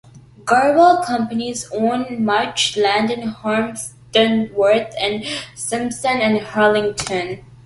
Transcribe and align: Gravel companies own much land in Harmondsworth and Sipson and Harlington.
Gravel 0.45 1.03
companies 1.03 1.69
own 1.71 2.25
much 2.25 2.75
land 2.75 3.11
in 3.11 3.21
Harmondsworth 3.31 4.95
and 4.99 5.23
Sipson 5.55 6.17
and 6.21 6.39
Harlington. 6.39 7.45